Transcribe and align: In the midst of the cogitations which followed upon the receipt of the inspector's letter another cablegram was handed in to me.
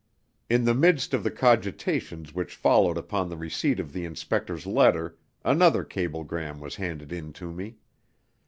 In 0.49 0.65
the 0.65 0.73
midst 0.73 1.13
of 1.13 1.21
the 1.23 1.29
cogitations 1.29 2.33
which 2.33 2.55
followed 2.55 2.97
upon 2.97 3.29
the 3.29 3.37
receipt 3.37 3.79
of 3.79 3.93
the 3.93 4.03
inspector's 4.03 4.65
letter 4.65 5.15
another 5.45 5.83
cablegram 5.83 6.59
was 6.59 6.77
handed 6.77 7.11
in 7.13 7.33
to 7.33 7.51
me. 7.53 7.75